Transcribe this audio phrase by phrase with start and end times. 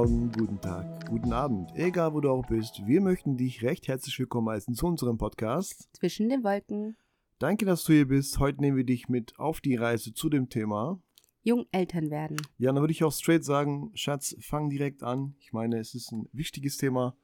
[0.00, 2.86] Morgen, guten Tag, guten Abend, egal wo du auch bist.
[2.86, 6.96] Wir möchten dich recht herzlich willkommen heißen zu unserem Podcast Zwischen den Wolken.
[7.38, 8.38] Danke, dass du hier bist.
[8.38, 10.98] Heute nehmen wir dich mit auf die Reise zu dem Thema.
[11.42, 12.38] Jung Eltern werden.
[12.56, 15.34] Ja, dann würde ich auch straight sagen, Schatz, fang direkt an.
[15.38, 17.14] Ich meine, es ist ein wichtiges Thema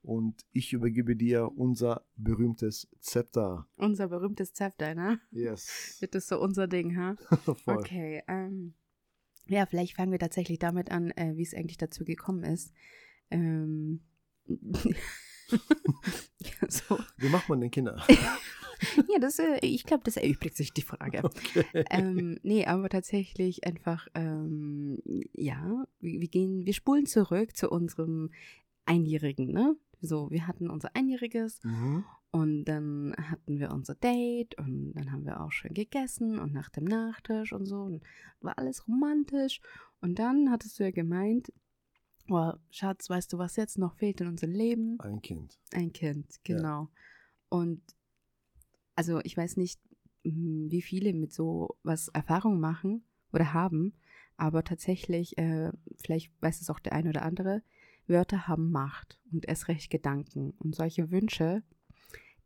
[0.00, 3.66] und ich übergebe dir unser berühmtes Zepter.
[3.76, 5.20] Unser berühmtes Zepter, ne?
[5.30, 5.98] Yes.
[6.00, 7.16] Wird das so unser Ding, ha?
[7.44, 7.76] Voll.
[7.76, 8.72] Okay, ähm,
[9.46, 12.72] ja, vielleicht fangen wir tatsächlich damit an, äh, wie es eigentlich dazu gekommen ist.
[13.30, 14.00] Ähm,
[14.46, 15.58] ja,
[16.68, 16.98] so.
[17.18, 18.04] Wie macht man denn Kinder?
[18.08, 21.22] ja, das, äh, ich glaube, das erübrigt sich die Frage.
[21.24, 21.64] Okay.
[21.90, 25.00] ähm, nee, aber tatsächlich einfach, ähm,
[25.32, 28.30] ja, wir, wir gehen, wir spulen zurück zu unserem
[28.86, 29.76] Einjährigen, ne?
[30.00, 32.04] So, wir hatten unser Einjähriges Mhm.
[32.34, 36.68] Und dann hatten wir unser Date und dann haben wir auch schön gegessen und nach
[36.68, 38.02] dem Nachtisch und so und
[38.40, 39.60] war alles romantisch.
[40.00, 41.52] Und dann hattest du ja gemeint,
[42.28, 44.98] oh, Schatz, weißt du, was jetzt noch fehlt in unserem Leben?
[44.98, 45.60] Ein Kind.
[45.72, 46.56] Ein Kind, Ja.
[46.56, 46.88] genau.
[47.50, 47.80] Und
[48.96, 49.80] also ich weiß nicht,
[50.24, 53.94] mm, wie viele mit so was Erfahrung machen oder haben,
[54.36, 55.70] aber tatsächlich, äh,
[56.02, 57.62] vielleicht weiß es auch der eine oder andere,
[58.08, 60.50] Wörter haben Macht und erst recht Gedanken.
[60.58, 61.62] Und solche Wünsche,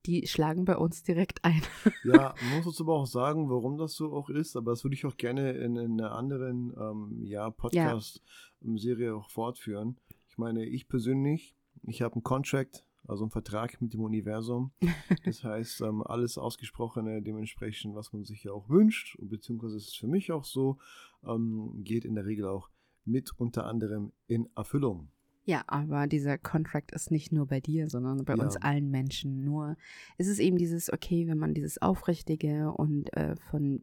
[0.06, 1.62] die schlagen bei uns direkt ein.
[2.04, 4.94] Ja, man muss uns aber auch sagen, warum das so auch ist, aber das würde
[4.94, 9.98] ich auch gerne in, in einer anderen ähm, ja, Podcast-Serie auch fortführen.
[10.28, 14.72] Ich meine, ich persönlich, ich habe einen Contract, also einen Vertrag mit dem Universum.
[15.24, 19.94] Das heißt, ähm, alles Ausgesprochene, dementsprechend, was man sich ja auch wünscht, beziehungsweise ist es
[19.94, 20.78] für mich auch so,
[21.26, 22.70] ähm, geht in der Regel auch
[23.04, 25.10] mit unter anderem in Erfüllung.
[25.48, 28.44] Ja, aber dieser Contract ist nicht nur bei dir, sondern bei Ja.
[28.44, 29.40] uns allen Menschen.
[29.44, 29.78] Nur
[30.18, 33.82] es ist eben dieses, okay, wenn man dieses Aufrichtige und äh, von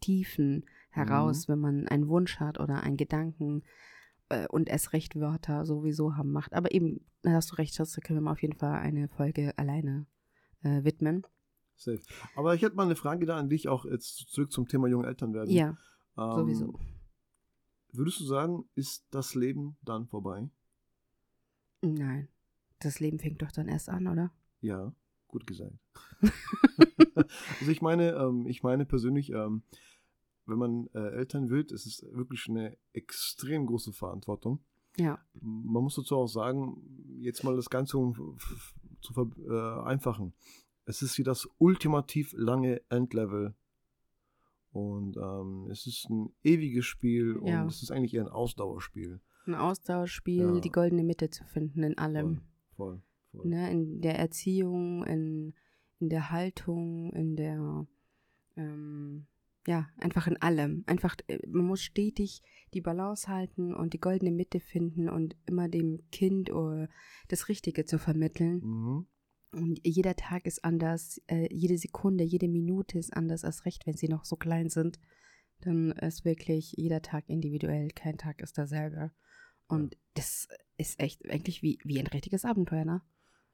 [0.00, 3.62] Tiefen heraus, wenn man einen Wunsch hat oder einen Gedanken
[4.28, 6.52] äh, und erst recht Wörter sowieso haben macht.
[6.52, 9.56] Aber eben, da hast du recht, da können wir mal auf jeden Fall eine Folge
[9.56, 10.06] alleine
[10.64, 11.24] äh, widmen.
[11.76, 12.00] Safe.
[12.34, 15.06] Aber ich hätte mal eine Frage da an dich, auch jetzt zurück zum Thema junge
[15.06, 15.50] Eltern werden.
[15.52, 15.76] Ja,
[16.18, 16.80] Ähm, sowieso.
[17.92, 20.50] Würdest du sagen, ist das Leben dann vorbei?
[21.84, 22.28] Nein.
[22.80, 24.32] Das Leben fängt doch dann erst an, oder?
[24.60, 24.94] Ja,
[25.28, 25.76] gut gesagt.
[27.14, 29.62] also ich meine, ähm, ich meine persönlich, ähm,
[30.46, 34.60] wenn man äh, Eltern wird, ist es wirklich eine extrem große Verantwortung.
[34.96, 35.18] Ja.
[35.40, 36.82] Man muss dazu auch sagen,
[37.20, 38.38] jetzt mal das Ganze um,
[39.00, 40.34] zu vereinfachen.
[40.84, 43.54] Es ist wie das ultimativ lange Endlevel.
[44.70, 47.62] Und ähm, es ist ein ewiges Spiel Ja.
[47.62, 49.20] und es ist eigentlich eher ein Ausdauerspiel.
[49.46, 50.60] Ein Austauschspiel, Ja.
[50.60, 52.40] die goldene Mitte zu finden in allem.
[52.76, 53.40] Voll, voll.
[53.42, 53.46] voll.
[53.50, 55.54] ne, in der Erziehung, in,
[56.00, 57.86] in der Haltung, in der,
[58.56, 59.26] ähm,
[59.66, 60.84] ja, einfach in allem.
[60.86, 65.68] Einfach, äh, man muss stetig die Balance halten und die goldene Mitte finden und immer
[65.68, 66.88] dem Kind äh,
[67.28, 68.60] das Richtige zu vermitteln.
[68.62, 69.06] Mhm.
[69.52, 73.96] Und jeder Tag ist anders, äh, jede Sekunde, jede Minute ist anders, als recht, wenn
[73.96, 74.98] sie noch so klein sind.
[75.60, 79.12] Dann ist wirklich jeder Tag individuell, kein Tag ist derselbe.
[79.68, 83.02] Und das ist echt eigentlich wie, wie ein richtiges Abenteuer, ne?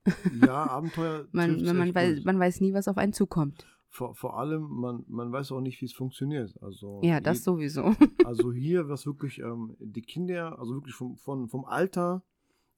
[0.43, 1.28] Ja, Abenteuer.
[1.32, 3.66] Man, man, weiß, man weiß nie, was auf einen zukommt.
[3.88, 6.54] vor, vor allem, man, man weiß auch nicht, wie es funktioniert.
[6.62, 7.94] Also, Ja, das je- sowieso.
[8.25, 12.22] Also hier, was wirklich ähm, die Kinder, also wirklich vom, von, vom Alter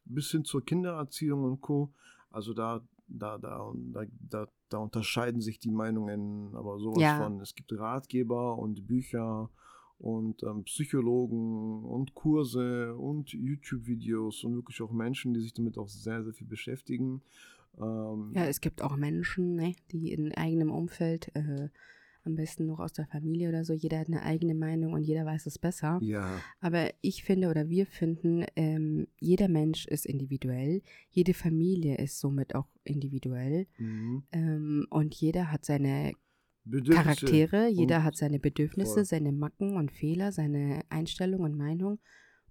[0.04, 1.92] bis hin zur Kindererziehung und Co.
[2.30, 7.18] Also da, da, da, da, da, da unterscheiden sich die Meinungen, aber sowas Ja.
[7.18, 7.40] von.
[7.40, 9.48] Es gibt Ratgeber und Bücher
[10.02, 15.88] und ähm, Psychologen und Kurse und YouTube-Videos und wirklich auch Menschen, die sich damit auch
[15.88, 17.22] sehr, sehr viel beschäftigen.
[17.80, 21.68] Ähm, Ja, es gibt auch Menschen, ne, die in eigenem Umfeld, äh,
[22.24, 25.24] am besten noch aus der Familie oder so, jeder hat eine eigene Meinung und jeder
[25.24, 25.98] weiß es besser.
[26.02, 32.18] ja, Aber ich finde oder wir finden, ähm, jeder Mensch ist individuell, jede Familie ist
[32.18, 34.24] somit auch individuell mhm.
[34.32, 36.12] ähm, und jeder hat seine
[36.64, 39.04] Bedürfnisse Charaktere, jeder hat seine Bedürfnisse, voll.
[39.04, 41.98] seine Macken und Fehler, seine Einstellung und Meinung.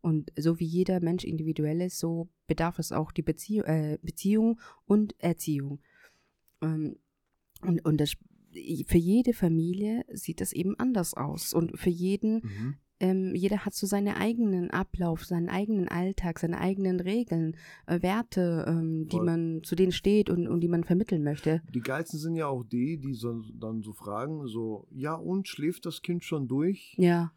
[0.01, 4.59] Und so wie jeder Mensch individuell ist, so bedarf es auch die Beziehung, äh, Beziehung
[4.85, 5.79] und Erziehung.
[6.61, 6.97] Ähm,
[7.61, 8.13] und und das,
[8.87, 11.53] für jede Familie sieht das eben anders aus.
[11.53, 12.75] Und für jeden, Mhm.
[13.01, 17.57] Ähm, jeder hat so seinen eigenen Ablauf, seinen eigenen Alltag, seine eigenen Regeln,
[17.87, 21.61] äh, Werte, ähm, die man, zu denen steht und, und die man vermitteln möchte.
[21.73, 25.85] Die geilsten sind ja auch die, die so, dann so fragen, so, ja und, schläft
[25.85, 26.95] das Kind schon durch?
[26.97, 27.31] Ja,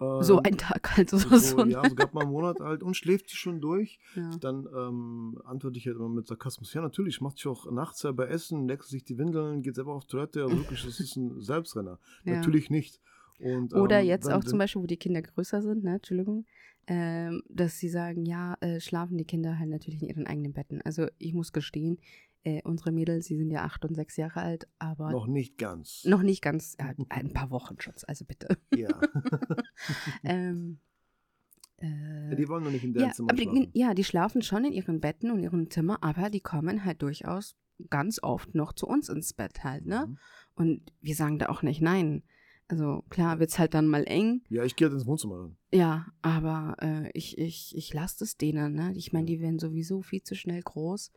[0.00, 1.10] Ähm, so ein Tag halt.
[1.10, 3.98] So, so, so, ja, so gerade mal einen Monat alt und schläft sie schon durch?
[4.14, 4.30] ja.
[4.38, 8.28] Dann ähm, antworte ich halt immer mit Sarkasmus, ja natürlich, macht sich auch nachts selber
[8.30, 11.98] Essen, leckt sich die Windeln, geht selber auf Toilette, also wirklich, das ist ein Selbstrenner.
[12.24, 12.36] Ja.
[12.36, 13.00] Natürlich nicht.
[13.40, 16.44] Und, Oder ähm, jetzt auch zum Beispiel, wo die Kinder größer sind, ne, Entschuldigung,
[16.86, 20.80] ähm, dass sie sagen, ja, äh, schlafen die Kinder halt natürlich in ihren eigenen Betten.
[20.82, 21.98] Also ich muss gestehen,
[22.44, 26.04] äh, unsere Mädels, sie sind ja acht und sechs Jahre alt, aber Noch nicht ganz.
[26.04, 28.56] noch nicht ganz, ja, ein paar Wochen schon, also bitte.
[28.74, 28.88] Ja.
[30.24, 30.78] ähm,
[31.76, 33.70] äh, die wollen noch nicht in deinem ja, Zimmer aber die, schlafen.
[33.74, 37.56] ja, die schlafen schon in ihren Betten und ihrem Zimmer, aber die kommen halt durchaus
[37.90, 40.06] ganz oft noch zu uns ins Bett halt, ne?
[40.08, 40.18] Mhm.
[40.54, 42.24] Und wir sagen da auch nicht nein.
[42.68, 45.56] Also klar wird's halt dann mal eng, Ja, ich gehe halt ins Wohnzimmer rein.
[45.72, 48.92] ja, aber äh, ich, ich, ich lasse es denen, ne?
[48.94, 51.10] Ich meine, die werden sowieso viel zu schnell groß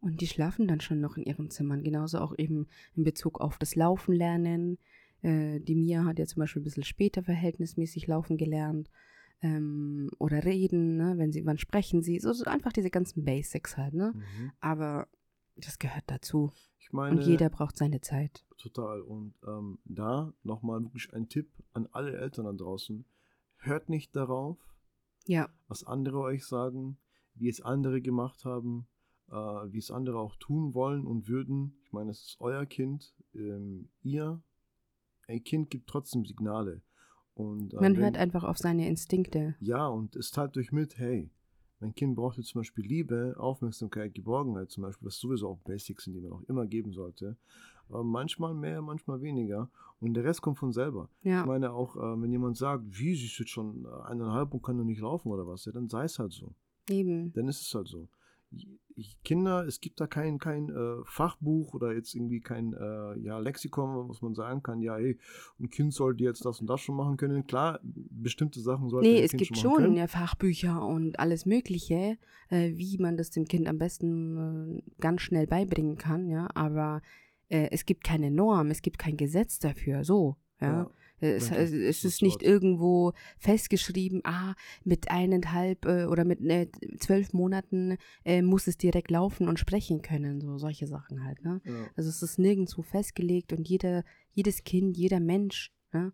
[0.00, 1.82] und die schlafen dann schon noch in ihren Zimmern.
[1.82, 4.78] Genauso auch eben in Bezug auf das Laufen lernen.
[5.22, 8.88] Äh, die Mia hat ja zum Beispiel ein bisschen später verhältnismäßig laufen gelernt.
[9.42, 11.14] Ähm, oder reden, ne?
[11.16, 12.20] Wenn sie, wann sprechen sie?
[12.20, 14.12] So, so einfach diese ganzen Basics halt, ne?
[14.14, 14.52] Mhm.
[14.60, 15.08] Aber
[15.56, 16.52] das gehört dazu.
[16.78, 18.44] Ich meine, Und jeder braucht seine Zeit.
[18.58, 19.00] total.
[19.02, 23.04] Und ähm, da nochmal wirklich ein Tipp an alle Eltern da draußen.
[23.58, 24.58] Hört nicht darauf,
[25.26, 26.98] Ja, was andere euch sagen,
[27.34, 28.86] wie es andere gemacht haben,
[29.30, 31.76] äh, wie es andere auch tun wollen und würden.
[31.84, 33.14] Ich meine, es ist euer Kind.
[33.34, 34.42] Ähm, ihr,
[35.28, 36.82] ein Kind gibt trotzdem Signale.
[37.34, 39.54] Und, äh, man wenn- hört einfach auf seine Instinkte.
[39.60, 41.30] Ja, und es teilt euch mit, hey,
[41.82, 46.04] mein Kind braucht jetzt zum Beispiel Liebe, Aufmerksamkeit, Geborgenheit zum Beispiel, was sowieso auch Basics
[46.04, 47.36] sind, die man auch immer geben sollte.
[47.88, 49.68] Aber manchmal mehr, manchmal weniger.
[50.00, 51.08] Und der Rest kommt von selber.
[51.22, 54.54] Ja, Ich meine auch, äh, wenn jemand sagt, wie, sie ist jetzt schon äh, eineinhalb
[54.54, 56.54] und kann noch nicht laufen oder was, ja, dann sei es halt so.
[56.88, 57.32] eben.
[57.32, 58.08] Dann ist es halt so.
[59.24, 64.08] Kinder, es gibt da kein, kein äh, Fachbuch oder jetzt irgendwie kein äh, ja, Lexikon,
[64.08, 65.18] was man sagen kann, ja, hey,
[65.58, 67.46] ein Kind sollte jetzt das und das schon machen können.
[67.46, 72.18] Klar, bestimmte Sachen sollte Nee, es Kind gibt schon schon ja, Fachbücher und alles Mögliche,
[72.50, 76.48] äh, wie man das dem Kind am besten äh, ganz schnell beibringen kann, ja.
[76.54, 77.00] Aber
[77.48, 80.82] äh, es gibt keine Norm, es gibt kein Gesetz dafür, so, ja.
[80.82, 80.90] Ja,
[81.22, 84.54] Es, danke, es, es ist nicht irgendwo festgeschrieben, ah,
[84.84, 90.02] mit eineinhalb äh, oder mit äh, zwölf Monaten äh, muss es direkt laufen und sprechen
[90.02, 91.60] können, so solche Sachen halt, ne?
[91.64, 91.72] Ja.
[91.96, 96.12] Also es ist nirgendwo festgelegt und jeder, jedes Kind, jeder Mensch, ne,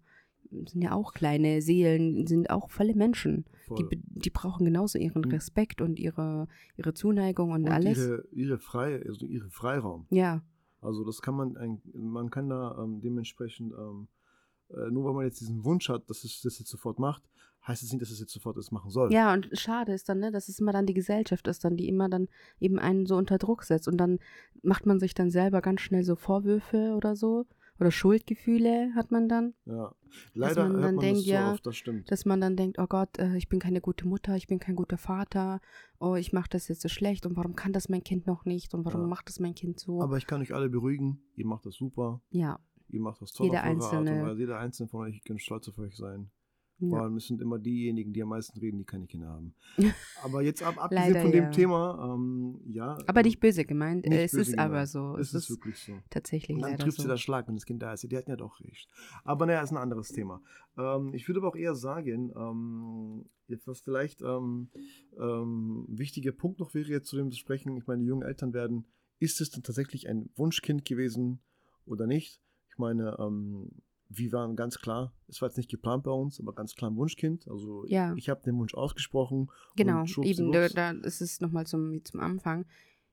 [0.50, 3.44] sind ja auch kleine Seelen, sind auch volle Menschen.
[3.68, 3.88] Die, Voll.
[3.90, 5.30] be- die brauchen genauso ihren Mhm.
[5.32, 7.98] Respekt und ihre, ihre Zuneigung und, und alles.
[7.98, 10.06] Ihre, ihre, Frei, also ihre Freiraum.
[10.10, 10.42] ja,
[10.80, 14.08] Also das kann man, man kann da ähm, dementsprechend, ähm,
[14.70, 17.22] äh, nur weil man jetzt diesen Wunsch hat, dass es das jetzt sofort macht,
[17.66, 19.12] heißt es nicht, dass es jetzt sofort das machen soll.
[19.12, 21.88] ja, und schade ist dann, ne, dass es immer dann die Gesellschaft ist, dann, die
[21.88, 22.28] immer dann
[22.60, 24.18] eben einen so unter Druck setzt und dann
[24.62, 27.46] macht man sich dann selber ganz schnell so Vorwürfe oder so
[27.80, 29.54] oder Schuldgefühle hat man dann.
[29.64, 29.94] Ja.
[30.34, 32.10] Leider man hört dann man denkt, das so ja, oft, das stimmt.
[32.10, 34.74] dass man dann denkt, oh Gott, äh, ich bin keine gute Mutter, ich bin kein
[34.74, 35.60] guter Vater,
[36.00, 38.74] oh, ich mache das jetzt so schlecht und warum kann das mein Kind noch nicht
[38.74, 39.06] und warum Ja.
[39.06, 40.00] macht das mein Kind so?
[40.02, 43.46] Aber ich kann euch alle beruhigen, ihr macht das super, ja, ihr macht das toll
[43.46, 44.22] Jeder eure Art Einzelne.
[44.22, 44.40] und Weise.
[44.40, 46.30] Jeder einzelne von euch, ich kann stolz auf euch sein.
[46.78, 47.02] Vor ja.
[47.02, 49.52] allem, es sind immer diejenigen, die am meisten reden, die keine Kinder haben.
[50.22, 51.50] Aber jetzt ab, abgesehen Leider, von dem ja.
[51.50, 52.96] Thema, ähm, ja.
[53.08, 54.88] Aber ähm, nicht böse gemeint, nicht es böse ist aber gemeint.
[54.88, 55.16] so.
[55.16, 55.94] Es Es ist wirklich so.
[56.08, 57.08] tatsächlich Und dann trifft sie so.
[57.08, 58.08] der Schlag, wenn das Kind da ist.
[58.08, 58.88] Die hatten ja doch recht.
[59.24, 60.40] Aber naja, ist ein anderes Thema.
[60.76, 64.70] Ähm, ich würde aber auch eher sagen, ähm, jetzt was vielleicht ähm,
[65.18, 68.52] ähm, wichtiger Punkt noch wäre jetzt zu dem zu sprechen, ich meine, die jungen Eltern
[68.52, 68.86] werden,
[69.18, 71.40] ist es denn tatsächlich ein Wunschkind gewesen
[71.86, 72.40] oder nicht?
[72.78, 73.72] Ich meine, ähm,
[74.08, 76.96] wir waren ganz klar, es war jetzt nicht geplant bei uns, aber ganz klar ein
[76.96, 77.48] Wunschkind.
[77.48, 78.14] Also Ja.
[78.14, 79.50] ich habe den Wunsch ausgesprochen.
[79.74, 82.66] Genau, und eben, da, da ist es nochmal zum, zum Anfang.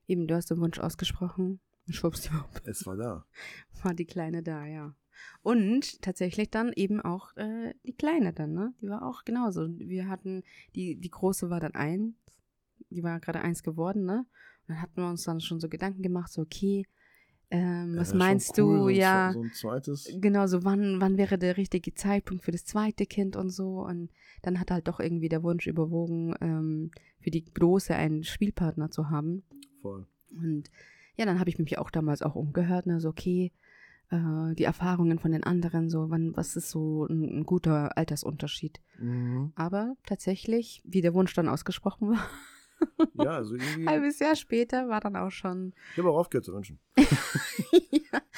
[0.06, 1.58] Eben, du hast den Wunsch ausgesprochen.
[1.88, 3.26] Schwuppsdiwupp, Es war da.
[3.82, 4.94] war die Kleine da, ja.
[5.42, 8.72] Und tatsächlich dann eben auch äh, die Kleine dann, ne?
[8.80, 9.66] Die war auch genauso.
[9.80, 10.44] Wir hatten,
[10.76, 12.14] die, die Große war dann eins,
[12.90, 14.18] die war gerade eins geworden, ne?
[14.20, 16.86] Und dann hatten wir uns dann schon so Gedanken gemacht, so, okay,
[17.50, 19.30] ähm, was Ja, meinst cool, du, ja.
[19.32, 20.08] So ein zweites.
[20.20, 23.84] Genau, so wann, wann wäre der richtige Zeitpunkt für das zweite Kind und so.
[23.84, 24.10] Und
[24.42, 29.10] dann hat halt doch irgendwie der Wunsch überwogen, ähm, für die Große einen Spielpartner zu
[29.10, 29.44] haben.
[29.80, 30.06] Voll.
[30.30, 30.70] Und
[31.16, 33.52] ja, dann habe ich mich auch damals auch umgehört, ne, so okay,
[34.10, 38.80] äh, die Erfahrungen von den anderen, so wann, was ist so ein, ein guter Altersunterschied.
[38.98, 39.52] Mhm.
[39.54, 42.28] Aber tatsächlich, wie der Wunsch dann ausgesprochen war,
[43.14, 43.82] Ja, also irgendwie.
[43.82, 45.72] ein halbes Jahr später war dann auch schon.
[45.92, 46.78] Ich habe auch aufgehört zu wünschen.
[46.96, 47.04] ja.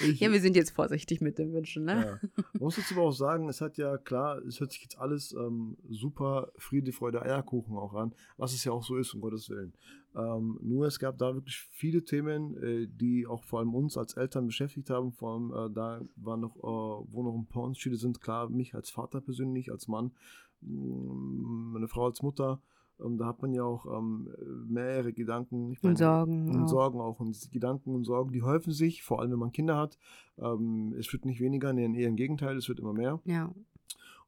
[0.00, 2.20] Ich, ja, wir sind jetzt vorsichtig mit den Wünschen, ne?
[2.22, 2.42] Ja.
[2.52, 5.32] Man muss jetzt aber auch sagen, es hat ja klar, es hört sich jetzt alles
[5.32, 9.50] ähm, super Friede, Freude, Eierkuchen auch an, was es ja auch so ist, um Gottes
[9.50, 9.72] Willen.
[10.14, 14.14] Ähm, nur es gab da wirklich viele Themen, äh, die auch vor allem uns als
[14.14, 15.12] Eltern beschäftigt haben.
[15.12, 18.74] Vor allem äh, da waren noch, äh, wo noch ein paar Unterschiede sind, klar, mich
[18.74, 20.12] als Vater persönlich, als Mann,
[20.60, 22.60] mh, meine Frau als Mutter.
[23.04, 24.28] Ähm, da hat man ja auch ähm,
[24.68, 25.70] mehrere Gedanken.
[25.72, 26.68] Ich Und Sorgen Und auch.
[26.68, 27.20] Sorgen auch.
[27.20, 29.98] Und diese Gedanken und Sorgen, die häufen sich, vor allem wenn man Kinder hat.
[30.38, 33.20] Ähm, es wird nicht weniger, nee, eher im Gegenteil, es wird immer mehr.
[33.24, 33.52] Ja.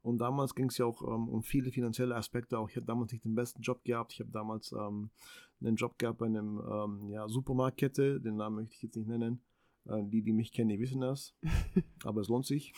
[0.03, 2.57] Und damals ging es ja auch ähm, um viele finanzielle Aspekte.
[2.57, 4.13] Auch ich habe damals nicht den besten Job gehabt.
[4.13, 5.11] Ich habe damals ähm,
[5.61, 8.19] einen Job gehabt bei einem ähm, ja, Supermarktkette.
[8.19, 9.41] Den Namen möchte ich jetzt nicht nennen.
[9.85, 11.35] Äh, die, die mich kennen, die wissen das.
[12.03, 12.73] Aber es lohnt sich.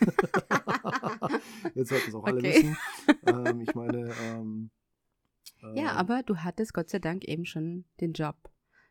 [1.74, 2.54] jetzt sollten es auch alle Okay.
[2.54, 2.76] wissen.
[3.26, 4.70] Ähm, ich meine, ähm,
[5.74, 8.36] Ja, äh, aber du hattest Gott sei Dank eben schon den Job.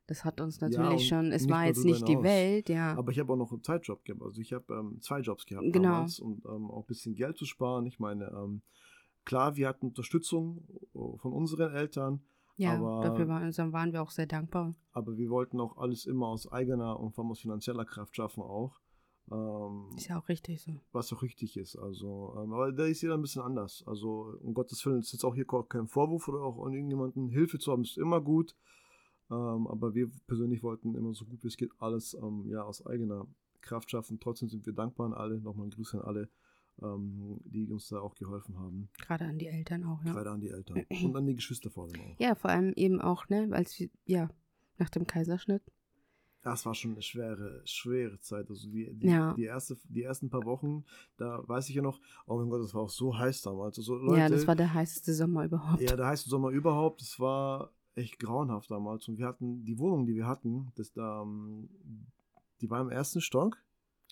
[0.07, 2.21] Das hat uns Ja, natürlich und schon, es war jetzt nicht die.
[2.23, 2.95] Welt, ja.
[2.97, 4.23] Aber ich habe auch noch einen Zeitjob gehabt.
[4.23, 5.83] Also ich habe ähm, zwei Jobs gehabt Genau.
[5.89, 7.85] damals und ähm, auch ein bisschen Geld zu sparen.
[7.85, 8.63] Ich meine, ähm,
[9.23, 12.21] klar, wir hatten Unterstützung äh, von unseren Eltern,
[12.55, 14.73] ja, aber- dafür waren, also waren wir auch sehr dankbar.
[14.93, 18.41] aber wir wollten auch alles immer aus eigener und vor allem aus finanzieller Kraft schaffen
[18.41, 18.79] auch.
[19.31, 20.71] Ähm, Ist ja auch richtig so.
[20.91, 21.75] was auch richtig ist.
[21.75, 23.83] Also, ähm, aber da ist jeder ein bisschen anders.
[23.85, 27.29] Also, um Gottes Willen ist jetzt auch hier kein Vorwurf oder auch an irgendjemanden.
[27.29, 28.55] Hilfe zu haben ist immer gut.
[29.31, 32.85] Ähm, aber wir persönlich wollten immer so gut wie es geht alles ähm, ja, aus
[32.85, 33.27] eigener
[33.61, 34.19] Kraft schaffen.
[34.19, 35.39] Trotzdem sind wir dankbar an alle.
[35.39, 36.29] Nochmal ein Grüß an alle,
[36.81, 38.89] ähm, die uns da auch geholfen haben.
[38.97, 40.13] Gerade an die Eltern auch, ja.
[40.13, 42.19] Gerade an die Eltern und an die Geschwister vor allem auch.
[42.19, 44.29] Ja, vor allem eben auch, ne, als wir, ja,
[44.79, 45.61] nach dem Kaiserschnitt.
[46.41, 48.49] Das war schon eine schwere, schwere Zeit.
[48.49, 49.33] Also die, die, Ja.
[49.33, 50.85] die, erste, die ersten paar Wochen,
[51.17, 53.77] da weiß ich ja noch, oh mein Gott, das war auch so heiß damals.
[53.77, 55.81] Also, Leute, ja, das war der heißeste Sommer überhaupt.
[55.81, 57.01] Ja, der heiße Sommer überhaupt.
[57.01, 59.07] Es war echt grauenhaft damals.
[59.09, 61.67] Und wir hatten die Wohnung, die wir hatten, das da, ähm,
[62.61, 63.57] die war im ersten Stock,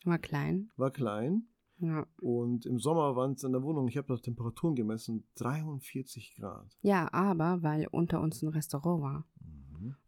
[0.03, 0.69] War klein.
[0.75, 1.47] war klein.
[1.79, 2.05] Ja.
[2.19, 6.75] Und im Sommer waren es in der Wohnung, ich habe da Temperaturen gemessen, 43 Grad.
[6.81, 9.25] ja, aber weil unter uns ein Restaurant war.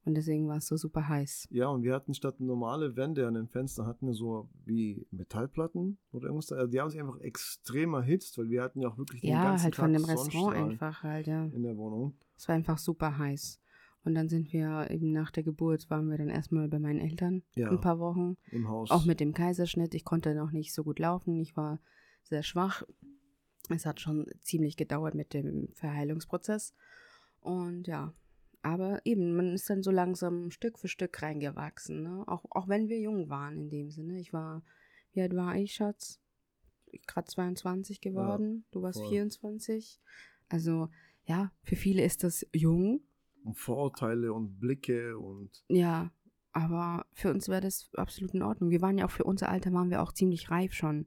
[0.06, 1.48] Und deswegen war es so super heiß.
[1.52, 5.98] Ja, und wir hatten statt normale Wände an den Fenstern, hatten wir so wie Metallplatten
[6.12, 6.52] oder irgendwas.
[6.52, 9.44] Also die haben sich einfach extrem erhitzt, weil wir hatten ja auch wirklich den Ja,
[9.44, 11.46] ganzen halt Tag von dem Restaurant einfach halt, ja.
[11.46, 12.16] in der Wohnung.
[12.38, 13.60] Es war einfach super heiß.
[14.06, 17.44] Und dann sind wir eben nach der Geburt, waren wir dann erstmal bei meinen Eltern
[17.56, 17.70] Ja.
[17.70, 18.38] ein paar Wochen.
[18.52, 18.90] Im Haus.
[18.92, 19.94] Auch mit dem Kaiserschnitt.
[19.94, 21.38] Ich konnte noch nicht so gut laufen.
[21.40, 21.80] Ich war
[22.24, 22.84] sehr schwach.
[23.70, 26.74] Es hat schon ziemlich gedauert mit dem Verheilungsprozess.
[27.42, 28.14] Und ja,
[28.62, 32.04] aber eben, man ist dann so langsam Stück für Stück reingewachsen.
[32.04, 32.24] Ne?
[32.28, 34.20] Auch, auch wenn wir jung waren in dem Sinne.
[34.20, 34.64] Ich war,
[35.14, 36.20] wie alt war ich, Schatz?
[37.08, 38.66] Gerade 22 geworden.
[38.72, 39.10] du warst voll.
[39.10, 40.02] 24.
[40.50, 40.90] Also
[41.26, 43.02] ja, für viele ist das jung.
[43.44, 46.12] und Vorurteile und Blicke und Ja,
[46.52, 48.72] aber für uns wäre das absolut in Ordnung.
[48.72, 51.06] Wir waren ja auch für unser Alter waren wir auch ziemlich reif schon.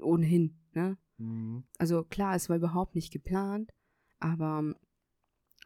[0.00, 0.98] Ohnehin, ne?
[1.16, 1.64] mhm.
[1.78, 3.72] Also klar, es war überhaupt nicht geplant,
[4.18, 4.74] aber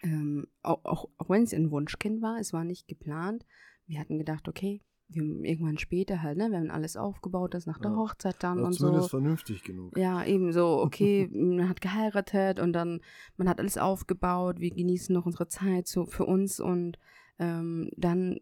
[0.02, 3.44] ähm, auch, auch, auch wenn es ein Wunschkind war, es war nicht geplant.
[3.86, 7.78] Wir hatten gedacht, okay, wir irgendwann später halt, ne, wir haben alles aufgebaut, das nach
[7.80, 7.96] der Ja.
[7.96, 9.18] Hochzeit dann und zumindest so.
[9.18, 9.96] vernünftig genug.
[9.96, 13.00] Ja, eben so, okay, man hat geheiratet und dann,
[13.36, 16.96] man hat alles aufgebaut, wir genießen noch unsere Zeit so für uns und
[17.38, 18.38] ähm, dann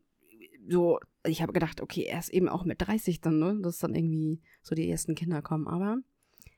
[0.68, 4.42] so, ich habe gedacht, okay, erst eben auch mit 30 dann, ne, dass dann irgendwie
[4.62, 5.96] so die ersten Kinder kommen, aber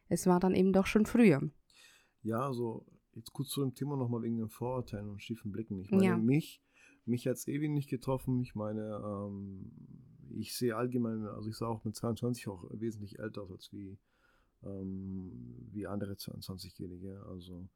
[0.09, 1.41] es war dann eben doch schon früher.
[2.23, 2.85] Ja, also
[3.21, 5.79] jetzt kurz zu dem Thema nochmal wegen den Vorurteilen und schiefen Blicken.
[5.81, 6.17] Ich meine, Ja.
[6.17, 6.61] mich,
[7.07, 8.41] mich hat es ewig nicht getroffen.
[8.41, 9.71] Ich meine, ähm,
[10.37, 13.99] ich sehe allgemein, also ich sah auch mit 22 auch wesentlich älter aus als wie,
[14.65, 15.33] ähm,
[15.73, 17.23] wie andere 22-Jährige.
[17.29, 17.69] Also,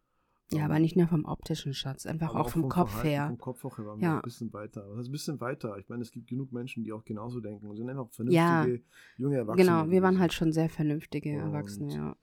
[0.52, 3.26] Ja, ähm, aber nicht nur vom optischen Schatz, einfach auch vom, Kopf Verhalten, her.
[3.28, 4.12] Vom Kopf auch her waren Ja.
[4.12, 4.84] wir ein bisschen weiter.
[4.90, 5.78] Was heißt ein bisschen weiter?
[5.78, 8.62] Ich meine, es gibt genug Menschen, die auch genauso denken und sind einfach Ja.
[8.62, 8.84] vernünftige,
[9.16, 9.64] junge Erwachsene.
[9.66, 12.16] Genau, wir waren halt schon sehr vernünftige Und- Erwachsene, ja.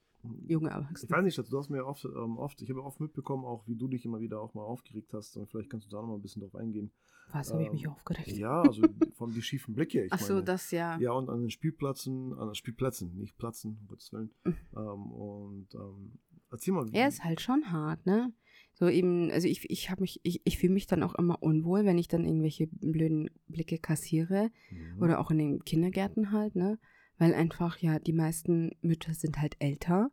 [0.48, 1.12] Junge Ich Erwachsene.
[1.12, 3.88] weiß nicht, du hast mir oft, ähm, oft, ich habe oft mitbekommen, auch wie du
[3.88, 6.22] dich immer wieder auch mal aufgeregt hast und vielleicht kannst du da noch mal ein
[6.22, 6.92] bisschen drauf eingehen.
[7.32, 8.28] Was habe ich mich ähm, aufgeregt?
[8.38, 8.82] Ja, also
[9.18, 10.06] von die schiefen Blicke.
[10.06, 11.00] Ich Ach so, meine, das ja.
[11.00, 14.32] Ja, und an den Spielplätzen, an den Spielplätzen, nicht Platzen, um Gottes Willen.
[14.44, 14.56] Mhm.
[14.76, 16.12] Ähm, und ähm,
[16.52, 16.96] erzähl mal, wie.
[16.96, 18.34] Er ist halt schon hart, ne?
[18.74, 21.86] So eben, also ich, ich habe mich, ich, ich fühle mich dann auch immer unwohl,
[21.86, 25.02] wenn ich dann irgendwelche blöden Blicke kassiere Mhm.
[25.02, 26.80] oder auch in den Kindergärten halt, ne?
[27.22, 30.10] Weil einfach ja die meisten Mütter sind halt älter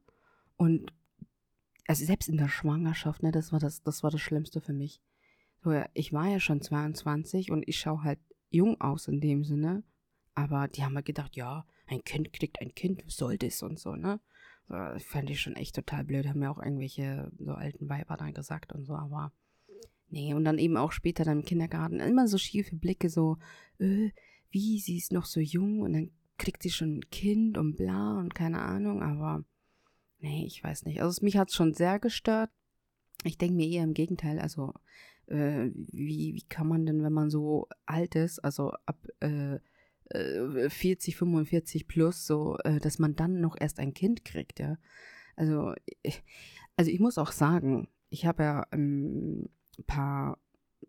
[0.59, 0.93] und
[1.87, 5.01] also selbst in der Schwangerschaft, ne, das war das, das war das Schlimmste für mich.
[5.65, 8.19] So, ja, ich war ja schon 22 und ich schaue halt
[8.51, 9.85] jung aus in dem Sinne,
[10.35, 13.97] aber die haben halt gedacht, ja, ein Kind kriegt ein Kind, soll das und so,
[13.97, 14.21] ne?
[14.69, 18.35] So, fand ich schon echt total blöd, haben mir auch irgendwelche so alten Weiber dann
[18.35, 19.33] gesagt und so, aber
[20.11, 23.39] nee, und dann eben auch später dann im Kindergarten immer so schiefe Blicke, so,
[23.79, 24.11] äh,
[24.51, 28.19] wie, sie ist noch so jung und dann kriegt sie schon ein Kind und bla
[28.19, 29.45] und keine Ahnung, aber
[30.21, 31.03] nee, ich weiß nicht.
[31.03, 32.51] Also mich hat es schon sehr gestört.
[33.25, 34.73] Ich denke mir eher im Gegenteil, also
[35.27, 39.59] äh, wie, wie kann man denn, wenn man so alt ist, also ab äh,
[40.11, 44.79] äh, 40, 45 plus, so, äh, dass man dann noch erst ein Kind kriegt, ja.
[45.37, 46.23] Also ich,
[46.77, 50.39] also ich muss auch sagen, ich habe ja ähm, ein paar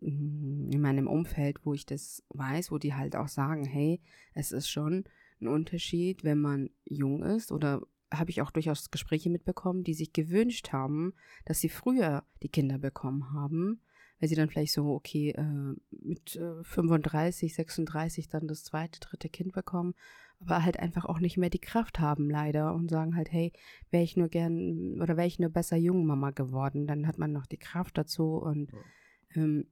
[0.00, 4.00] mm, in meinem Umfeld, wo ich das weiß, wo die halt auch sagen, hey,
[4.34, 5.04] es ist schon
[5.40, 7.82] ein Unterschied, wenn man jung ist oder
[8.12, 12.78] habe ich auch durchaus Gespräche mitbekommen, die sich gewünscht haben, dass sie früher die Kinder
[12.78, 13.80] bekommen haben,
[14.18, 19.28] weil sie dann vielleicht so, okay, äh, mit äh, 35, 36 dann das zweite, dritte
[19.28, 19.94] Kind bekommen,
[20.40, 23.52] aber halt einfach auch nicht mehr die Kraft haben, leider, und sagen halt, hey,
[23.90, 27.46] wäre ich nur gern oder wäre ich nur besser Jungmama geworden, dann hat man noch
[27.46, 29.42] die Kraft dazu und ja.
[29.42, 29.66] ähm,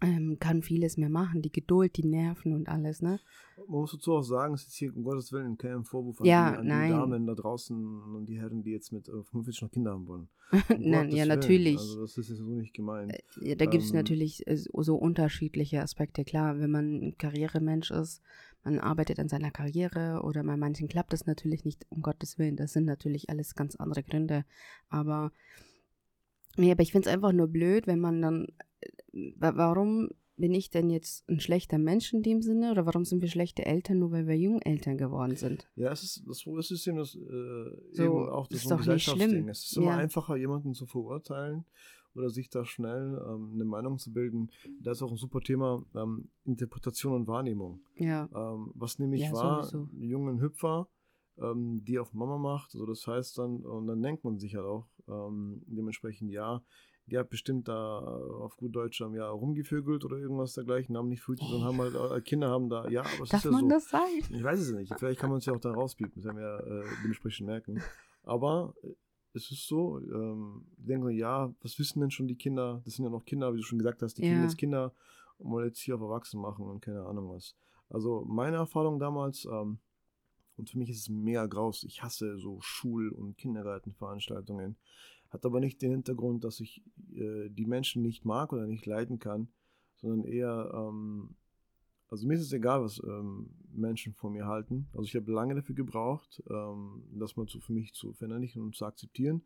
[0.00, 3.20] ähm, kann vieles mehr machen, die Geduld, die Nerven und alles, ne?
[3.56, 6.50] Man muss dazu auch sagen, es ist hier um Gottes Willen kein Vorwurf an, ja,
[6.50, 6.90] die, an nein.
[6.90, 10.06] die Damen da draußen und die Herren, die jetzt mit 45 äh, noch Kinder haben
[10.06, 10.28] wollen.
[10.68, 11.78] Um nein, ja, natürlich.
[11.78, 13.12] Also das ist so nicht gemeint.
[13.12, 16.24] Äh, ja, da gibt es ähm, natürlich äh, so unterschiedliche Aspekte.
[16.24, 18.20] Klar, wenn man ein Karrieremensch ist,
[18.62, 22.56] man arbeitet an seiner Karriere oder bei manchen klappt das natürlich nicht, um Gottes Willen.
[22.56, 24.44] Das sind natürlich alles ganz andere Gründe.
[24.88, 25.32] Aber,
[26.56, 28.46] nee, aber ich finde es einfach nur blöd, wenn man dann
[29.38, 33.28] warum bin ich denn jetzt ein schlechter Mensch in dem Sinne oder warum sind wir
[33.28, 35.68] schlechte Eltern, nur weil wir Jungeltern geworden sind?
[35.76, 37.18] Ja, es ist, das, das ist eben, das, äh,
[37.92, 39.48] so, eben auch das ist so ein Gesellschaftsding.
[39.48, 39.96] Es ist immer ja.
[39.98, 41.64] einfacher, jemanden zu verurteilen
[42.14, 44.50] oder sich da schnell ähm, eine Meinung zu bilden.
[44.80, 47.80] Da ist auch ein super Thema ähm, Interpretation und Wahrnehmung.
[47.96, 48.28] Ja.
[48.34, 49.90] Ähm, was nämlich ja, war, sowieso.
[49.92, 50.88] einen jungen Hüpfer,
[51.38, 54.66] ähm, die auf Mama macht, also das heißt dann, und dann denkt man sich halt
[54.66, 56.62] auch ähm, dementsprechend, ja,
[57.06, 61.20] die hat bestimmt da auf gut Deutsch am Jahr rumgevögelt oder irgendwas dergleichen, haben nicht
[61.20, 63.60] Frühchen, sondern haben halt äh, Kinder haben da, ja, aber es Darf ist ja man
[63.62, 63.68] so.
[63.68, 64.24] das sagen?
[64.30, 64.92] Ich weiß es nicht.
[64.98, 67.82] Vielleicht kann man es ja auch da rauspiepen, das werden wir äh, dementsprechend merken.
[68.22, 68.94] Aber äh,
[69.34, 72.80] es ist so, ähm, die denken, ja, was wissen denn schon die Kinder?
[72.84, 74.28] Das sind ja noch Kinder, wie du schon gesagt hast, die ja.
[74.28, 74.94] Kinder jetzt Kinder
[75.38, 77.54] und wollen jetzt hier auf Erwachsenen machen und keine Ahnung was.
[77.90, 79.78] Also meine Erfahrung damals, ähm,
[80.56, 84.76] und für mich ist es mega graus, ich hasse so Schul- und Kindergartenveranstaltungen.
[85.30, 86.82] Hat aber nicht den Hintergrund, dass ich
[87.14, 89.48] äh, die Menschen nicht mag oder nicht leiden kann,
[89.96, 91.34] sondern eher, ähm,
[92.10, 94.86] also mir ist es egal, was ähm, Menschen von mir halten.
[94.92, 98.76] Also ich habe lange dafür gebraucht, ähm, das mal zu, für mich zu verinnerlichen und
[98.76, 99.42] zu akzeptieren.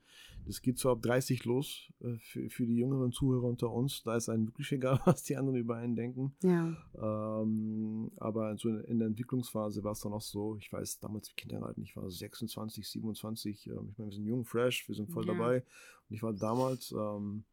[0.46, 4.02] Das geht so ab 30 los äh, für, für die jüngeren Zuhörer unter uns.
[4.02, 6.34] Da ist einem wirklich egal, was die anderen über einen denken.
[6.42, 6.76] Ja.
[6.94, 11.34] Ähm, aber so in, in, der Entwicklungsphase war es dann auch so, ich weiß, damals
[11.36, 15.26] Kindergarten, ich war 26, 27, äh, ich meine, wir sind jung, fresh, wir sind voll
[15.26, 15.32] ja.
[15.32, 15.64] dabei.
[16.08, 17.44] Und ich war damals ähm,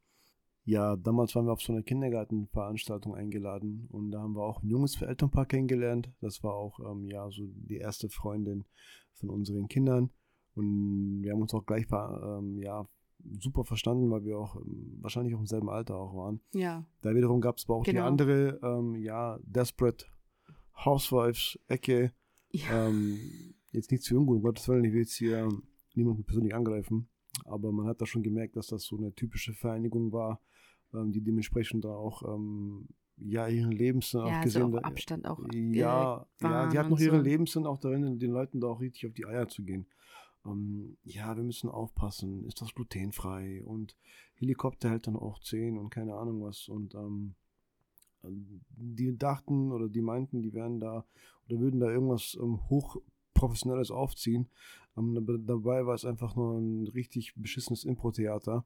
[0.66, 4.68] ja, damals waren wir auf so einer Kindergartenveranstaltung eingeladen und da haben wir auch ein
[4.68, 6.10] junges Elternpaar kennengelernt.
[6.20, 8.64] Das war auch, ähm, ja, so die erste Freundin
[9.14, 10.10] von unseren Kindern.
[10.56, 12.84] Und wir haben uns auch gleich, ähm, ja,
[13.38, 16.40] super verstanden, weil wir auch ähm, wahrscheinlich auch im selben Alter auch waren.
[16.52, 16.84] Ja.
[17.00, 18.00] Da wiederum gab es aber auch genau.
[18.00, 20.06] die andere, ähm, ja, Desperate
[20.84, 22.12] Housewives-Ecke.
[22.50, 22.88] Ja.
[22.88, 23.18] Ähm,
[23.70, 25.48] jetzt nichts für ungut, um Gottes Willen, ich will jetzt hier
[25.94, 27.08] niemanden persönlich angreifen.
[27.44, 30.40] Aber man hat da schon gemerkt, dass das so eine typische Vereinigung war,
[30.96, 35.26] ähm, die dementsprechend da auch ähm, ja ihren Lebenssinn ja, auch gesehen also auch Abstand
[35.26, 37.24] auch ja ja die hat noch ihren so.
[37.24, 39.86] Lebenssinn auch darin den Leuten da auch richtig auf die Eier zu gehen.
[40.44, 42.46] Ähm, ja wir müssen aufpassen.
[42.46, 43.62] Ist das glutenfrei?
[43.64, 43.96] Und
[44.34, 46.68] Helikopter hält dann auch 10 und keine Ahnung was.
[46.68, 47.34] Und ähm,
[48.22, 51.04] die dachten oder die meinten die wären da
[51.48, 54.48] oder würden da irgendwas ähm, hochprofessionelles aufziehen.
[54.96, 55.14] Ähm,
[55.46, 58.64] dabei war es einfach nur ein richtig beschissenes Impro-Theater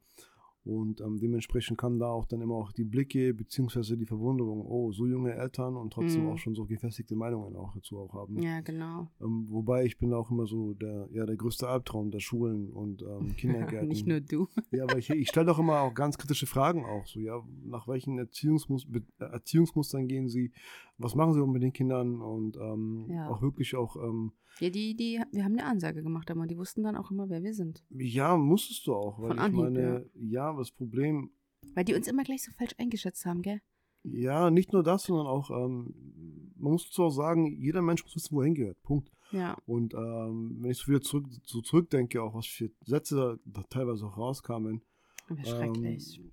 [0.64, 4.92] und ähm, dementsprechend kamen da auch dann immer auch die Blicke beziehungsweise die Verwunderung, oh,
[4.92, 6.30] so junge Eltern und trotzdem mhm.
[6.30, 8.38] auch schon so gefestigte Meinungen auch dazu auch haben.
[8.42, 9.08] Ja, genau.
[9.22, 13.02] Ähm, wobei ich bin auch immer so der, ja, der größte Albtraum der Schulen und
[13.02, 13.88] ähm, Kindergärten.
[13.88, 14.48] Nicht nur du.
[14.70, 17.88] ja, aber ich, ich stelle doch immer auch ganz kritische Fragen auch so, ja, nach
[17.88, 18.86] welchen Erziehungsmus
[19.18, 20.52] Erziehungsmustern gehen sie,
[20.98, 23.28] was machen sie mit den Kindern und ähm, ja.
[23.30, 26.82] auch wirklich auch ähm, ja, die, die, wir haben eine Ansage gemacht, aber die wussten
[26.82, 27.84] dann auch immer, wer wir sind.
[27.90, 30.50] Ja, musstest du auch, weil Von ich Anhieb, meine, ja.
[30.50, 31.30] ja, das Problem.
[31.74, 33.60] Weil die uns immer gleich so falsch eingeschätzt haben, gell?
[34.02, 38.34] Ja, nicht nur das, sondern auch, ähm, man muss auch sagen, jeder Mensch muss wissen,
[38.34, 38.82] wo er hingehört.
[38.82, 39.10] Punkt.
[39.30, 39.56] Ja.
[39.66, 43.62] Und ähm, wenn ich so wieder zurück, so zurückdenke, auch was für Sätze da, da
[43.68, 44.82] teilweise auch rauskamen.
[45.44, 46.18] Schrecklich.
[46.18, 46.32] Ähm,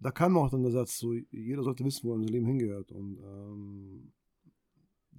[0.00, 2.46] da kam auch dann der Satz, so, jeder sollte wissen, wo er in seinem Leben
[2.46, 2.92] hingehört.
[2.92, 4.12] Und ähm,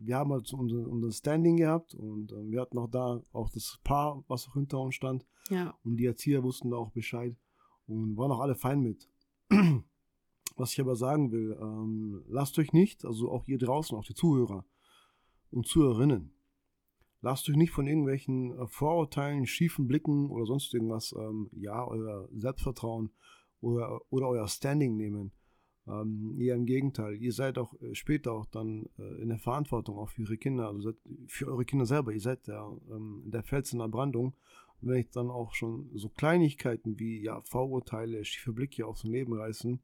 [0.01, 3.79] wir haben halt unser, unser Standing gehabt und äh, wir hatten auch da auch das
[3.83, 5.25] Paar, was auch hinter uns stand.
[5.49, 5.77] Ja.
[5.83, 7.35] Und die Erzieher wussten da auch Bescheid
[7.87, 9.09] und waren auch alle fein mit.
[10.55, 14.13] was ich aber sagen will, ähm, lasst euch nicht, also auch ihr draußen, auch die
[14.13, 14.65] Zuhörer
[15.51, 16.33] und Zuhörerinnen,
[17.21, 22.27] lasst euch nicht von irgendwelchen äh, Vorurteilen, schiefen Blicken oder sonst irgendwas, ähm, ja, euer
[22.35, 23.11] Selbstvertrauen
[23.61, 25.31] oder, oder euer Standing nehmen.
[25.89, 29.97] Ähm, eher im Gegenteil, ihr seid auch äh, später auch dann äh, in der Verantwortung
[29.97, 30.93] auch für ihre Kinder, also
[31.27, 32.11] für eure Kinder selber.
[32.11, 34.35] Ihr seid der, ähm, der Fels in der Brandung.
[34.81, 39.33] Und wenn ich dann auch schon so Kleinigkeiten wie ja, Vorurteile, schiefe Blicke aufs Leben
[39.33, 39.79] reißen,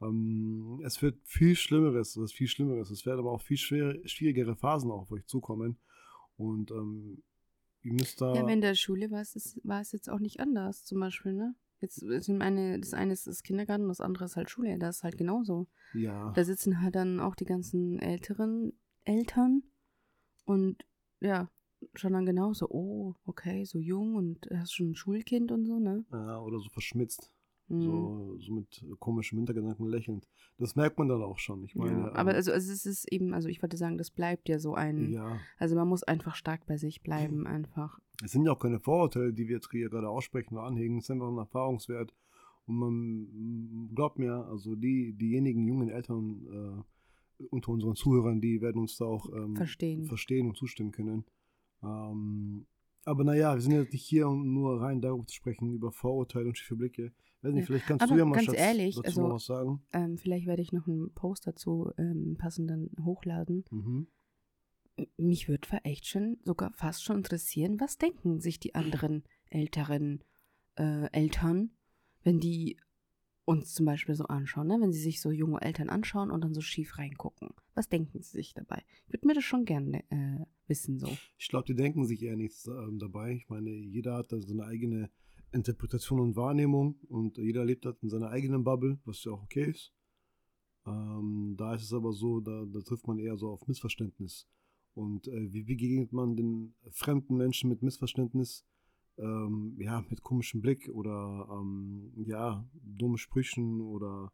[0.00, 2.90] ähm, es wird viel Schlimmeres, es viel Schlimmeres.
[2.90, 5.76] Es werden aber auch viel schwer, schwierigere Phasen auch auf euch zukommen.
[6.36, 7.22] Und ähm,
[7.82, 8.34] ihr müsst da.
[8.34, 11.54] Ja, in der Schule war es, war es jetzt auch nicht anders, zum Beispiel, ne?
[11.82, 15.02] Jetzt sind meine, das eine ist das Kindergarten, das andere ist halt Schule, das ist
[15.02, 15.66] halt genauso.
[15.92, 16.30] ja.
[16.32, 18.72] Da sitzen halt dann auch die ganzen älteren
[19.04, 19.64] Eltern
[20.44, 20.86] und
[21.20, 21.50] ja,
[21.94, 26.04] schon dann genauso, oh, okay, so jung und hast schon ein Schulkind und so, ne?
[26.12, 27.32] ja, oder so verschmitzt.
[27.68, 27.82] Mhm.
[27.82, 30.28] So, so mit komischem Hintergedanken lächelnd.
[30.58, 31.64] Das merkt man dann auch schon.
[31.64, 34.10] Ich meine, ja, aber ähm, also, also es ist eben, also ich wollte sagen, das
[34.10, 37.98] bleibt ja so ein, ja, also man muss einfach stark bei sich bleiben, einfach.
[38.24, 40.98] Es sind ja auch keine Vorurteile, die wir jetzt hier gerade aussprechen oder anhängen.
[40.98, 42.14] Es ist einfach ein Erfahrungswert.
[42.66, 46.84] Und man glaubt mir, also die, diejenigen jungen Eltern
[47.40, 50.04] äh, unter unseren Zuhörern, die werden uns da auch ähm, Verstehen.
[50.04, 51.24] verstehen und zustimmen können.
[51.82, 52.66] Ähm,
[53.04, 56.46] aber naja, wir sind jetzt nicht hier, um nur rein darüber zu sprechen, über Vorurteile
[56.46, 57.12] und schiefe Blicke.
[57.42, 59.34] Weiß nicht, Ja, vielleicht kannst aber du ja mal ganz Schatz, ehrlich, dazu also- noch
[59.34, 59.82] was sagen.
[59.92, 63.64] Ähm, vielleicht werde ich noch einen Post dazu ähm, passenden hochladen.
[63.72, 64.06] Mhm.
[65.16, 70.22] Mich würde echt schon, sogar fast schon interessieren, was denken sich die anderen älteren
[70.76, 71.70] äh, Eltern,
[72.22, 72.76] wenn die
[73.44, 74.78] uns zum Beispiel so anschauen, ne?
[74.80, 77.50] wenn sie sich so junge Eltern anschauen und dann so schief reingucken.
[77.74, 78.84] Was denken sie sich dabei?
[79.06, 81.08] Ich würde mir das schon gerne äh, wissen, so.
[81.38, 83.32] Ich glaube, die denken sich eher nichts ähm, dabei.
[83.32, 85.10] Ich meine, jeder hat da seine eigene
[85.50, 89.70] Interpretation und Wahrnehmung und jeder lebt halt in seiner eigenen Bubble, was ja auch okay
[89.70, 89.92] ist.
[90.86, 94.48] Ähm, da ist es aber so, da, da trifft man eher so auf Missverständnis.
[94.94, 98.64] Und äh, wie begegnet man den fremden Menschen mit Missverständnis?
[99.18, 104.32] Ähm, ja, mit komischem Blick oder ähm, ja, dummen Sprüchen oder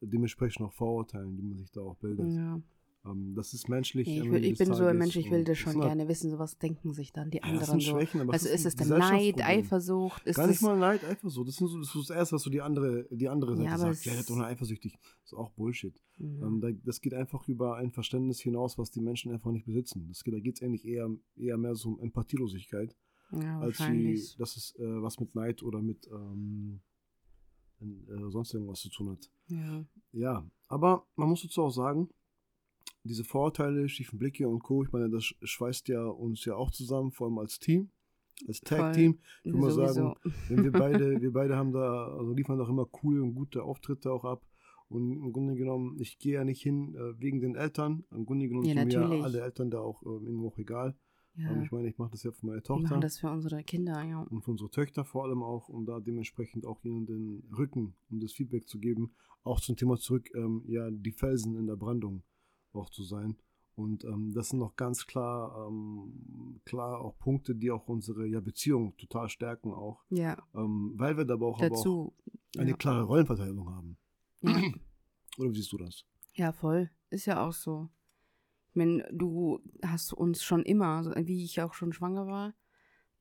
[0.00, 2.32] dementsprechend auch Vorurteilen, die man sich da auch bildet.
[2.32, 2.60] Ja.
[3.08, 4.08] Ähm, das ist menschlich.
[4.08, 6.38] Ich, will, ich bin so ein Mensch, ich will und das schon gerne wissen, so
[6.38, 7.90] was denken sich dann die Ja, anderen so.
[7.92, 9.42] Schwächen, Also ist es dann Neid.
[9.42, 10.24] Eifersucht?
[10.26, 11.48] Ist Gar nicht mal Neid, Eifersucht.
[11.48, 13.78] Das, sind so, das ist das Erste, was so die andere, die andere Seite Ja,
[13.78, 14.04] sagt.
[14.04, 14.98] Ja, der ist doch nur eifersüchtig.
[15.00, 16.00] Das ist auch Bullshit.
[16.18, 16.42] Mhm.
[16.42, 20.06] Ähm, da, das geht einfach über ein Verständnis hinaus, was die Menschen einfach nicht besitzen.
[20.08, 22.96] Das geht, da geht es eigentlich eher, eher mehr so um Empathielosigkeit,
[23.32, 26.80] ja, als wie, dass es äh, was mit Neid oder mit ähm,
[27.80, 29.30] äh, sonst irgendwas zu tun hat.
[29.48, 29.84] Ja.
[30.12, 32.08] Ja, aber man muss dazu auch sagen,
[33.08, 37.10] diese Vorurteile, schiefen Blicke und Co., ich meine, das schweißt ja uns ja auch zusammen,
[37.10, 37.90] vor allem als Team,
[38.46, 39.18] als Tag-Team.
[39.42, 40.14] Ich würde mal sagen,
[40.48, 44.12] wenn wir beide, wir beide haben da, also liefern doch immer coole und gute Auftritte
[44.12, 44.44] auch ab.
[44.88, 48.04] Und im Grunde genommen, ich gehe ja nicht hin äh, wegen den Eltern.
[48.10, 50.96] Im Grunde genommen Ja, sind mir ja alle Eltern da auch ähm, irgendwo auch egal.
[51.34, 51.50] ja.
[51.50, 53.62] Ähm, ich meine, ich mache das ja für meine Wir Tochter machen das für unsere
[53.64, 54.22] Kinder, ja.
[54.22, 58.20] und für unsere Töchter vor allem auch, um da dementsprechend auch ihnen den Rücken, um
[58.20, 59.12] das Feedback zu geben.
[59.42, 62.22] Auch zum Thema zurück, ähm, ja, die Felsen in der Brandung
[62.72, 63.36] auch zu sein.
[63.74, 68.40] Und ähm, das sind noch ganz klar, ähm, klar auch Punkte, die auch unsere ja,
[68.40, 70.04] Beziehung total stärken auch.
[70.10, 72.14] Ja, Ähm, weil wir dabei auch, aber auch dazu.
[72.56, 72.76] eine ja.
[72.76, 73.96] klare Rollenverteilung haben.
[74.42, 74.50] Ja.
[75.38, 76.04] Oder wie siehst du das?
[76.38, 76.90] ja, voll.
[77.10, 77.88] Ist ja auch so.
[78.70, 82.54] Ich meine, du hast uns schon immer, wie ich auch schon schwanger war,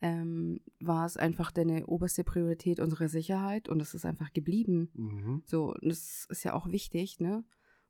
[0.02, 4.92] ähm, war es einfach deine oberste Priorität unsere Sicherheit und das ist einfach geblieben.
[4.94, 5.44] Mhm.
[5.46, 7.44] So, und das ist ja auch wichtig, ne?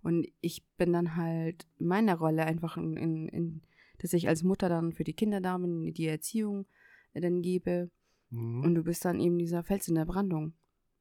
[0.08, 3.62] Und ich bin dann halt in meiner Rolle einfach in, in, in
[3.98, 6.66] dass ich als Mutter dann für die Kinder da bin, die Erziehung
[7.12, 7.92] äh, dann gebe.
[8.30, 8.64] Mhm.
[8.64, 10.54] Und du bist dann eben dieser Fels in der Brandung.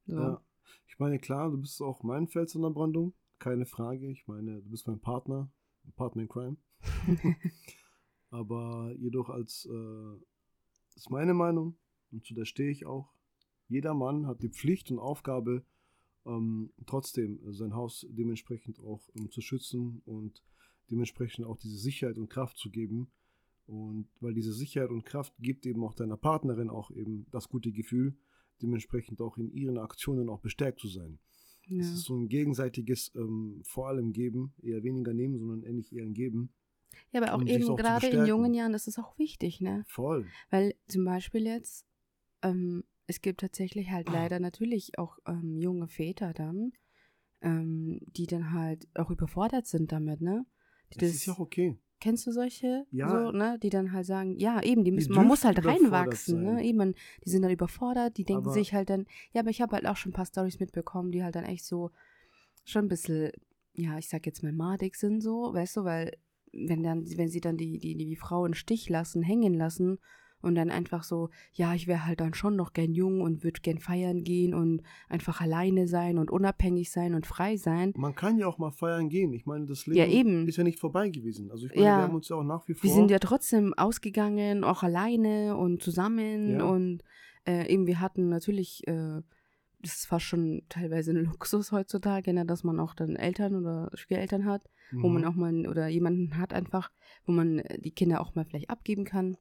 [0.07, 0.17] So.
[0.17, 0.45] Ja.
[0.89, 4.11] Ich meine, klar, du bist auch mein Fels in der Brandung, keine Frage.
[4.11, 5.53] Ich meine, du bist mein Partner,
[5.95, 6.57] Partner in Crime.
[8.31, 11.79] Aber jedoch als, äh, ist meine Meinung,
[12.11, 13.13] und zu der stehe ich auch,
[13.69, 15.65] jeder Mann hat die Pflicht und Aufgabe,
[16.27, 20.43] ähm, trotzdem sein Haus dementsprechend auch ähm, zu schützen und
[20.91, 23.11] dementsprechend auch diese Sicherheit und Kraft zu geben.
[23.67, 27.73] Und weil diese Sicherheit und Kraft gibt eben auch deiner Partnerin auch eben das gute
[27.73, 28.17] Gefühl,
[28.63, 31.19] dementsprechend auch in ihren Aktionen auch bestärkt zu sein.
[31.67, 31.81] ja.
[31.81, 36.05] Es ist so ein gegenseitiges, ähm, vor allem Geben, eher weniger nehmen, sondern ähnlich eher
[36.05, 36.51] ein Geben.
[37.11, 39.85] ja, aber auch um eben auch gerade in jungen Jahren, das ist auch wichtig, ne?
[39.89, 40.27] Voll.
[40.51, 41.85] Weil zum Beispiel jetzt,
[42.43, 46.73] ähm, es gibt tatsächlich halt leider natürlich auch ähm, junge Väter dann,
[47.41, 50.45] ähm, die dann halt auch überfordert sind damit, ne?
[50.95, 51.77] Die Das, ist ja auch okay.
[52.01, 52.87] Kennst du solche?
[52.91, 53.09] Ja.
[53.09, 53.59] So, ne?
[53.63, 56.55] Die dann halt sagen, ja, eben, die müssen, Die man muss halt reinwachsen, sein.
[56.57, 56.65] ne?
[56.65, 59.75] Eben, die sind dann überfordert, die denken Aber- sich halt dann, ja, aber ich habe
[59.77, 61.91] halt auch schon ein paar Stories mitbekommen, die halt dann echt so
[62.65, 63.33] schon ein bisschen,
[63.75, 66.13] ja, ich sag jetzt mal madig sind so, weißt du, weil
[66.53, 69.99] wenn dann, wenn sie dann die, die, die Frau im Stich lassen, hängen lassen
[70.43, 73.61] und dann einfach so, ja, ich wäre halt dann schon noch gern jung und würde
[73.63, 77.93] gern feiern gehen und einfach alleine sein und unabhängig sein und frei sein.
[77.97, 79.33] Man kann ja auch mal feiern gehen.
[79.33, 80.47] Ich meine, das Leben Ja, eben.
[80.47, 81.51] ist ja nicht vorbei gewesen.
[81.51, 81.97] Also ich meine, Ja.
[81.99, 82.83] wir haben uns ja auch nach wie vor.
[82.85, 86.65] Wir sind ja trotzdem ausgegangen, auch alleine und zusammen Ja.
[86.65, 87.03] und
[87.47, 89.23] äh, eben wir hatten natürlich, äh,
[89.81, 93.91] das ist fast schon teilweise ein Luxus heutzutage, ne, dass man auch dann Eltern oder
[93.95, 95.15] Schwiegereltern hat, wo Mhm.
[95.15, 96.91] man auch mal oder jemanden hat einfach,
[97.25, 99.37] wo man äh, die Kinder auch mal vielleicht abgeben kann.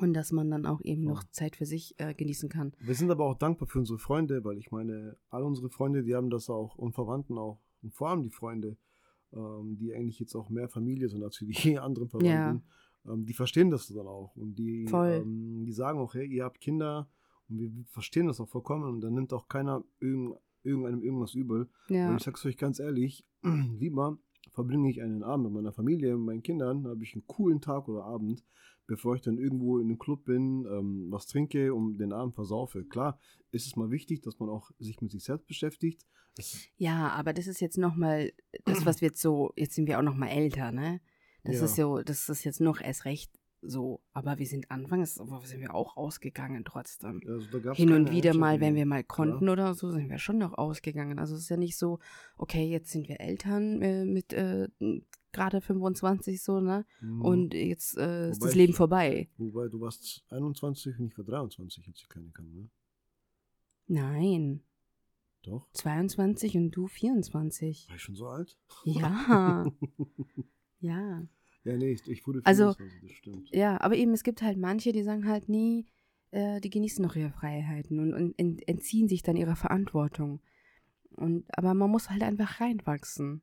[0.00, 2.72] Und dass man dann auch eben noch Zeit für sich äh, genießen kann.
[2.80, 6.14] Wir sind aber auch dankbar für unsere Freunde, weil ich meine, all unsere Freunde, die
[6.14, 7.60] haben das auch und Verwandten auch.
[7.82, 8.76] Und vor allem die Freunde,
[9.32, 12.62] ähm, die eigentlich jetzt auch mehr Familie sind als die anderen Verwandten.
[13.04, 13.12] Ja.
[13.12, 14.34] Ähm, die verstehen das dann auch.
[14.36, 17.08] Und die, ähm, die sagen auch, hey, ihr habt Kinder
[17.48, 18.84] und wir verstehen das auch vollkommen.
[18.84, 21.68] Und dann nimmt auch keiner irgend, irgendeinem irgendwas übel.
[21.88, 22.10] Ja.
[22.10, 24.18] Und ich sag's euch ganz ehrlich, lieber
[24.52, 27.88] verbringe ich einen Abend mit meiner Familie, mit meinen Kindern, habe ich einen coolen Tag
[27.88, 28.44] oder Abend,
[28.88, 32.84] bevor ich dann irgendwo in einem Club bin, ähm, was trinke und den Abend versaufe.
[32.84, 33.20] Klar,
[33.52, 36.04] ist es mal wichtig, dass man auch sich mit sich selbst beschäftigt.
[36.34, 38.32] Das ja, aber das ist jetzt nochmal
[38.64, 41.00] das, was wir jetzt so, jetzt sind wir auch nochmal älter, ne?
[41.44, 41.64] Das ja.
[41.66, 45.74] ist so, das ist jetzt noch erst recht so, aber wir sind anfangs, sind wir
[45.74, 47.20] auch ausgegangen trotzdem.
[47.26, 49.52] Also Hin und wieder mal, wenn wir mal konnten ja.
[49.52, 51.18] oder so, sind wir schon noch ausgegangen.
[51.18, 51.98] Also es ist ja nicht so,
[52.36, 54.68] okay, jetzt sind wir Eltern äh, mit äh,
[55.32, 56.86] gerade 25 so, ne?
[57.00, 57.22] Mhm.
[57.22, 59.28] Und jetzt äh, ist das Leben ich, vorbei.
[59.38, 62.68] Wobei du warst 21 und ich war 23, als ich keine kann, ne?
[63.88, 64.62] Nein.
[65.42, 65.66] Doch.
[65.72, 67.88] 22 und du 24.
[67.88, 68.58] War ich schon so alt?
[68.84, 69.64] Ja.
[70.80, 71.26] ja.
[71.64, 73.50] Ja, nee, ich, ich wurde 24, also, das stimmt.
[73.54, 75.86] Ja, aber eben, es gibt halt manche, die sagen halt, nee,
[76.30, 80.40] äh, die genießen noch ihre Freiheiten und, und entziehen sich dann ihrer Verantwortung.
[81.10, 83.42] Und, aber man muss halt einfach reinwachsen.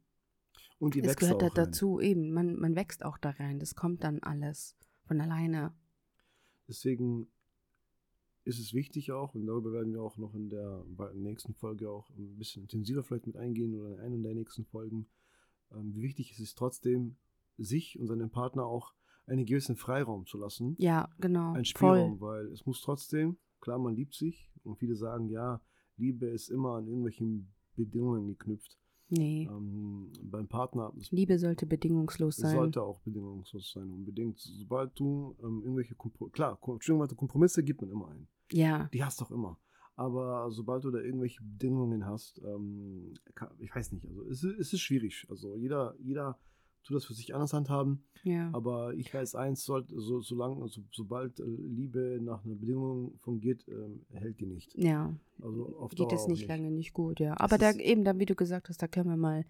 [0.80, 3.60] Und die es gehört da dazu, eben, man, man wächst auch da rein.
[3.60, 4.76] Das kommt dann alles
[5.06, 5.74] von alleine.
[6.68, 7.28] Deswegen
[8.44, 12.10] ist es wichtig auch, und darüber werden wir auch noch in der nächsten Folge auch
[12.12, 15.08] ein bisschen intensiver vielleicht mit eingehen oder in einer der nächsten Folgen,
[15.72, 17.18] ähm, wie wichtig ist es trotzdem,
[17.58, 18.94] sich und seinem Partner auch
[19.28, 20.76] einen gewissen Freiraum zu lassen.
[20.78, 21.54] Ja, genau.
[21.54, 22.28] Ein Spielraum, Voll.
[22.28, 25.62] weil es muss trotzdem, klar, man liebt sich und viele sagen, ja,
[25.98, 28.78] Liebe ist immer an irgendwelchen Bedingungen geknüpft.
[29.10, 29.48] Nee.
[29.52, 30.92] Ähm, beim Partner.
[31.12, 32.56] Liebe sollte bedingungslos sein.
[32.56, 34.40] Sollte auch bedingungslos sein, unbedingt.
[34.40, 38.28] Sobald du ähm, irgendwelche Kompro klar, Kompromisse gibt man immer ein.
[38.52, 38.90] Ja.
[38.94, 39.60] Die hast du auch immer.
[39.96, 43.14] Aber sobald du da irgendwelche Bedingungen hast, ähm,
[43.60, 45.26] ich weiß nicht, also es, es ist schwierig.
[45.30, 46.38] Also jeder, jeder
[46.86, 48.04] tut das für sich anders handhaben.
[48.24, 48.50] Ja.
[48.54, 53.66] Aber ich weiß eins, sollte, so, solange, so, sobald äh, Liebe nach einer Bedingung fungiert,
[53.68, 54.74] ähm, hält die nicht.
[54.76, 55.16] Ja.
[55.42, 57.36] Also auf Geht es nicht, nicht, lange nicht gut, ja.
[57.40, 59.46] Aber da eben, dann, wie du gesagt hast, da können wir mal,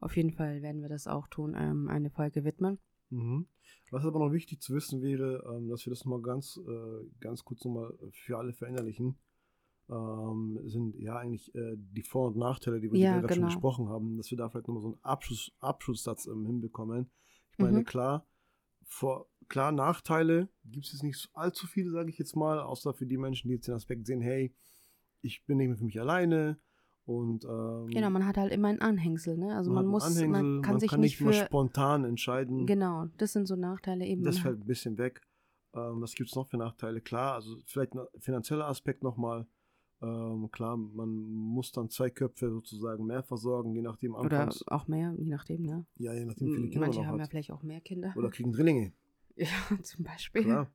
[0.00, 2.78] auf jeden Fall werden wir das auch tun, ähm, eine Folge widmen.
[3.10, 3.46] Mhm.
[3.90, 7.44] Was aber noch wichtig zu wissen wäre, ähm, dass wir das mal ganz, äh, ganz
[7.44, 9.16] kurz nochmal für alle verinnerlichen
[9.90, 13.46] ähm, sind ja eigentlich äh, die Vor- und Nachteile, die wir ja, gerade genau.
[13.48, 17.10] schon gesprochen haben, dass wir da vielleicht nochmal so einen Abschluss, Abschlusssatz ähm, hinbekommen.
[17.52, 17.84] Ich meine, mhm.
[17.84, 18.26] klar,
[18.84, 23.06] vor, klar, Nachteile gibt es jetzt nicht allzu viele, sage ich jetzt mal, außer für
[23.06, 24.54] die Menschen, die jetzt den Aspekt sehen, hey,
[25.20, 26.58] ich bin nicht mehr für mich alleine.
[27.04, 29.56] Und, ähm, genau, man hat halt immer ein Anhängsel, ne?
[29.56, 32.64] Also man, man muss, Anhängsel, man kann man sich kann nicht, nicht für, spontan entscheiden.
[32.66, 34.22] Genau, das sind so Nachteile eben.
[34.22, 35.20] Das fällt ein bisschen weg.
[35.74, 37.00] Ähm, was gibt es noch für Nachteile?
[37.00, 39.46] Klar, also vielleicht ein finanzieller Aspekt nochmal.
[40.02, 44.66] Ähm, klar, man muss dann zwei Köpfe sozusagen mehr versorgen, je nachdem anfangs.
[44.66, 45.86] Oder auch mehr, je nachdem, ne?
[45.96, 47.26] Ja, je nachdem, wie viele Kinder Manche man haben hat.
[47.28, 48.12] ja vielleicht auch mehr Kinder.
[48.16, 48.92] Oder kriegen Drillinge.
[49.34, 49.46] Ja,
[49.82, 50.42] zum Beispiel.
[50.42, 50.70] Klar.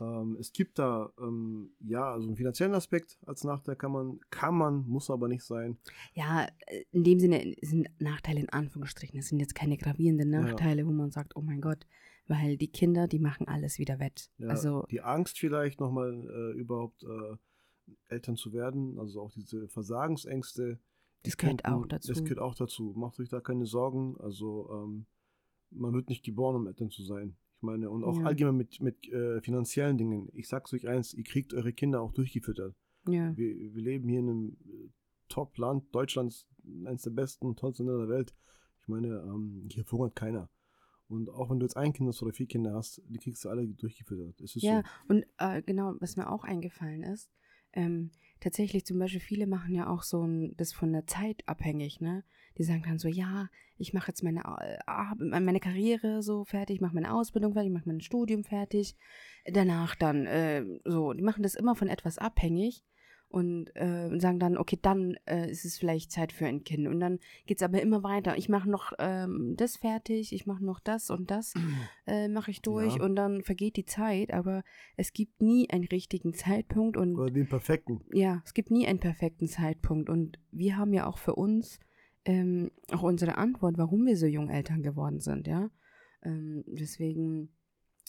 [0.00, 4.56] Ähm, es gibt da, ähm, ja, also einen finanziellen Aspekt als Nachteil kann man, kann
[4.56, 5.78] man, muss aber nicht sein.
[6.12, 6.48] Ja,
[6.90, 9.18] in dem Sinne sind Nachteile in Anführungsstrichen.
[9.18, 10.86] Es sind jetzt keine gravierenden Nachteile, ja.
[10.88, 11.86] wo man sagt, oh mein Gott,
[12.26, 14.30] weil die Kinder, die machen alles wieder wett.
[14.38, 17.36] Ja, also die Angst vielleicht nochmal äh, überhaupt äh,
[18.08, 20.78] Eltern zu werden, also auch diese Versagensängste.
[21.22, 22.08] Das gehört auch dazu.
[22.08, 22.94] Das gehört auch dazu.
[22.96, 24.16] Macht euch da keine Sorgen.
[24.18, 25.06] Also ähm,
[25.70, 27.36] man wird nicht geboren, um Eltern zu sein.
[27.56, 28.26] Ich meine, und auch ja.
[28.26, 30.28] allgemein mit, mit äh, finanziellen Dingen.
[30.32, 32.74] Ich sag's euch eins, ihr kriegt eure Kinder auch durchgefüttert.
[33.08, 33.36] Ja.
[33.36, 34.90] Wir, wir leben hier in einem äh,
[35.28, 35.94] Top-Land.
[35.94, 36.46] Deutschland ist
[36.84, 38.34] eines der besten, tollsten Länder der Welt.
[38.82, 40.50] Ich meine, ähm, hier verhungert keiner.
[41.08, 43.48] Und auch wenn du jetzt ein Kind hast oder vier Kinder hast, die kriegst du
[43.48, 44.34] alle durchgefüttert.
[44.56, 45.14] ja, so.
[45.14, 47.30] und äh, genau, was mir auch eingefallen ist,
[47.76, 48.10] ähm,
[48.40, 52.24] tatsächlich zum Beispiel viele machen ja auch so ein, das von der Zeit abhängig, ne?
[52.58, 56.94] Die sagen dann so, ja, ich mache jetzt meine, äh, meine Karriere so fertig, mache
[56.94, 58.96] meine Ausbildung fertig, mache mein Studium fertig.
[59.44, 62.82] Danach dann äh, so, die machen das immer von etwas abhängig
[63.28, 66.86] und äh, sagen dann, okay, dann äh, ist es vielleicht Zeit für ein Kind.
[66.86, 68.36] Und dann geht es aber immer weiter.
[68.36, 71.52] Ich mache noch ähm, das fertig, ich mache noch das und das,
[72.06, 73.02] äh, mache ich durch ja.
[73.02, 74.62] und dann vergeht die Zeit, aber
[74.96, 76.96] es gibt nie einen richtigen Zeitpunkt.
[76.96, 78.00] Und, Oder den perfekten.
[78.12, 80.08] Ja, es gibt nie einen perfekten Zeitpunkt.
[80.08, 81.80] Und wir haben ja auch für uns
[82.24, 85.70] ähm, auch unsere Antwort, warum wir so jung Eltern geworden sind, ja.
[86.22, 87.50] Ähm, deswegen,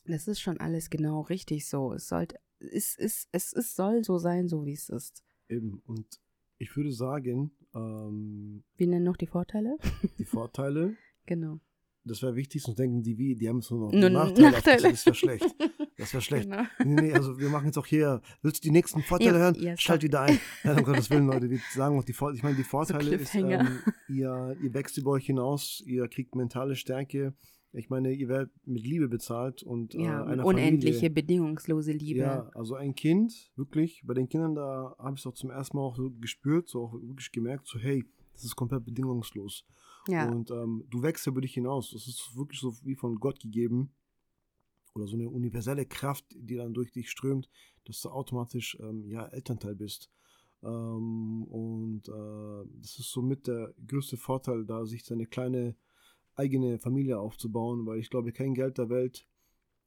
[0.06, 1.94] das ist schon alles genau richtig so.
[1.94, 5.24] Es sollte es, ist, es, es soll so sein, so wie es ist.
[5.50, 5.82] Eben.
[5.86, 6.20] Und
[6.58, 9.78] ich würde sagen, ähm, wir nennen noch die Vorteile.
[10.18, 10.96] Die Vorteile.
[11.26, 11.60] genau.
[12.04, 14.52] das wäre wichtig, sonst denken die, wie, die haben so noch Nur Nachteile.
[14.52, 14.90] Nachteile.
[14.92, 15.56] Das wäre schlecht.
[15.98, 16.50] Das wäre schlecht.
[16.50, 16.64] Genau.
[16.84, 19.56] Nee, nee, also wir machen jetzt auch hier, willst du die nächsten Vorteile Ja, hören?
[19.60, 20.40] ja, Schalt wieder ein.
[20.64, 22.38] Nein, um Gottes Willen, Leute, wir sagen auch die Vorteile.
[22.38, 23.60] Ich meine, die Vorteile ist, Cliffhanger.
[23.62, 27.34] ähm, ihr, ihr wächst über euch hinaus, ihr kriegt mentale Stärke.
[27.78, 31.10] Ich meine, ihr werdet mit Liebe bezahlt und äh, Ja, einer unendliche, Familie.
[31.12, 32.20] bedingungslose Liebe.
[32.20, 35.78] Ja, also ein Kind, wirklich, bei den Kindern, da habe ich es auch zum ersten
[35.78, 39.66] Mal auch so gespürt, so auch wirklich gemerkt, so hey, das ist komplett bedingungslos.
[40.08, 40.30] Ja.
[40.30, 41.92] Und ähm, du wächst über dich hinaus.
[41.92, 43.92] Das ist wirklich so wie von Gott gegeben.
[44.96, 47.50] Oder so eine universelle Kraft, die dann durch dich strömt,
[47.86, 50.10] dass du automatisch ähm, ja, Elternteil bist.
[50.64, 55.76] Ähm, und äh, das ist somit der größte Vorteil, da sich seine kleine
[56.38, 59.28] eigene Familie aufzubauen, weil ich glaube, kein Geld der Welt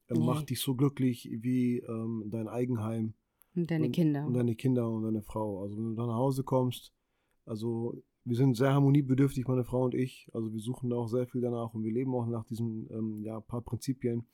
[0.08, 0.24] äh, Nee.
[0.26, 3.14] macht dich so glücklich wie ähm, dein Eigenheim
[3.54, 4.26] Und deine und, Kinder.
[4.26, 5.62] Und deine Kinder und deine Frau.
[5.62, 6.92] Also wenn du dann nach Hause kommst,
[7.46, 10.28] also wir sind sehr harmoniebedürftig, meine Frau und ich.
[10.34, 13.22] Also wir suchen da auch sehr viel danach und wir leben auch nach diesen ähm,
[13.24, 14.26] ja, paar Prinzipien.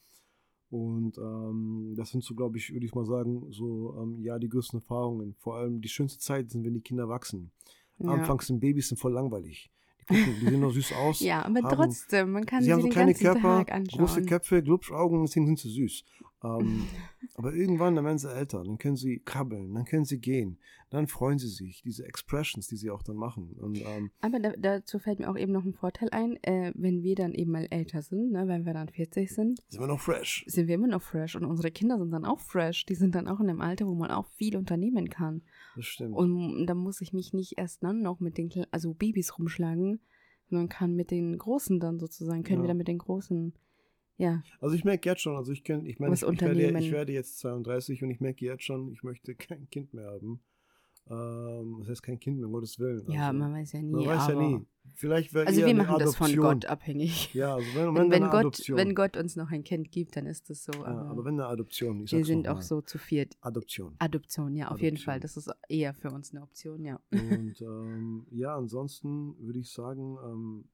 [0.68, 4.48] Und ähm, das sind so, glaube ich, würde ich mal sagen, so ähm, ja die
[4.48, 5.34] größten Erfahrungen.
[5.38, 7.52] Vor allem die schönste Zeit sind, wenn die Kinder wachsen.
[7.98, 8.08] ja.
[8.08, 9.70] Anfangs sind Babys sind voll langweilig.
[10.10, 11.20] Die, gucken, die sehen noch süß aus.
[11.20, 13.72] ja, aber haben- trotzdem, man kann Sie sie, haben so den kleine ganzen Körper, Tag
[13.72, 13.98] anschauen.
[14.06, 16.04] große Köpfe, Glubschaugen, deswegen sind sie süß.
[16.60, 16.86] Ähm,
[17.34, 20.58] aber irgendwann, dann werden sie älter, dann können sie krabbeln, dann können sie gehen,
[20.90, 23.52] dann freuen sie sich, diese Expressions, die sie auch dann machen.
[23.58, 27.02] Und ähm, Aber da, dazu fällt mir auch eben noch ein Vorteil ein, äh, wenn
[27.02, 30.00] wir dann eben mal älter sind, ne, wenn wir dann 40 sind, sind wir noch
[30.00, 30.44] fresh.
[30.46, 32.86] sind wir immer noch fresh und unsere Kinder sind dann auch fresh.
[32.86, 35.42] Die sind dann auch in einem Alter, wo man auch viel unternehmen kann.
[35.74, 36.14] Das stimmt.
[36.14, 40.00] Und da muss ich mich nicht erst dann noch mit den also Babys rumschlagen,
[40.48, 42.64] sondern kann mit den Großen dann sozusagen, können Ja.
[42.64, 43.52] wir dann mit den Großen,
[44.18, 46.92] ja, also ich merke jetzt schon, also ich kann, ich meine, ich, ich, werde, ich
[46.92, 50.40] werde jetzt 32 und ich merke jetzt schon, ich möchte kein Kind mehr haben.
[51.08, 53.08] Ähm, das heißt kein Kind mehr, um Gottes Willen.
[53.08, 53.92] ja, also, man weiß ja nie.
[53.92, 54.66] man weiß ja nie.
[54.94, 56.34] Vielleicht wäre Also wir machen das von.
[56.34, 57.32] Gott abhängig.
[57.32, 58.76] Ja, also wenn, wenn, Wenn, Gott, Adoption.
[58.76, 60.72] wenn Gott uns noch ein Kind gibt, dann ist das so.
[60.72, 63.36] ja, aber wenn eine Adoption, ich wir sind auch so zu viert.
[63.40, 63.94] Adoption.
[63.98, 65.12] Adoption, ja, auf jeden Adoption.
[65.12, 65.20] Fall.
[65.20, 67.00] Das ist eher für uns eine Option, ja.
[67.12, 70.64] Und ähm, ja, ansonsten würde ich sagen, ähm,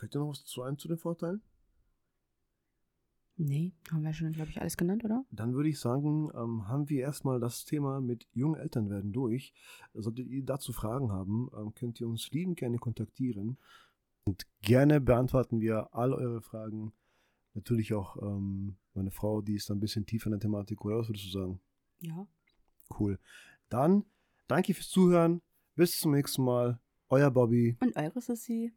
[0.00, 1.42] dir noch was zu ein zu den Vorteilen?
[3.42, 5.24] Nee, haben wir schon, glaube ich, alles genannt, oder?
[5.30, 9.54] Dann würde ich sagen, ähm, haben wir erstmal das Thema mit jungen Eltern werden durch.
[9.94, 13.56] Solltet ihr dazu Fragen haben, ähm, könnt ihr uns liebend gerne kontaktieren.
[14.24, 16.92] Und gerne beantworten wir all eure Fragen.
[17.54, 20.84] Natürlich auch ähm, meine Frau, die ist ein bisschen tiefer in der Thematik.
[20.84, 21.60] Oder was würdest du sagen?
[22.00, 22.26] Ja.
[22.98, 23.18] Cool.
[23.70, 24.04] Dann
[24.48, 25.40] danke fürs Zuhören.
[25.76, 26.78] Bis zum nächsten Mal.
[27.08, 27.78] Euer Bobby.
[27.80, 28.74] Und eure Sissi.